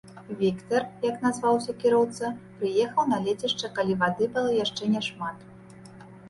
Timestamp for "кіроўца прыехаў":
1.83-3.03